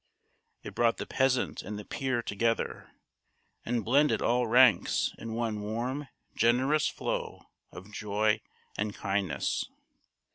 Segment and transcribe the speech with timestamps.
[0.63, 2.89] It brought the peasant and the peer together,
[3.63, 8.41] and blended all ranks in one warm generous flow of joy
[8.75, 9.69] and kindness.